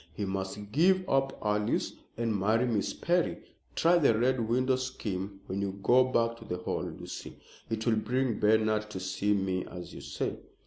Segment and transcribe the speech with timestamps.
[0.15, 3.37] He must give up Alice and marry Miss Perry.
[3.75, 7.37] Try the Red Window scheme when you go back to the Hall, Lucy.
[7.69, 10.37] It will bring Bernard to see me, as you say."